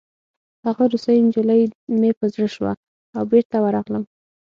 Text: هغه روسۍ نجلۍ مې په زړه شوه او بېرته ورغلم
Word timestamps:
هغه 0.65 0.83
روسۍ 0.91 1.17
نجلۍ 1.25 1.61
مې 1.99 2.11
په 2.19 2.25
زړه 2.33 2.47
شوه 2.55 2.71
او 3.17 3.23
بېرته 3.31 3.55
ورغلم 3.61 4.03